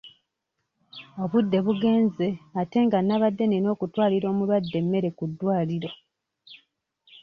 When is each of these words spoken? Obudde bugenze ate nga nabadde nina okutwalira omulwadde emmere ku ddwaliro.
Obudde 1.23 1.57
bugenze 1.65 2.27
ate 2.61 2.77
nga 2.85 2.99
nabadde 3.01 3.43
nina 3.47 3.67
okutwalira 3.75 4.25
omulwadde 4.29 4.75
emmere 4.81 5.09
ku 5.17 5.23
ddwaliro. 5.29 5.91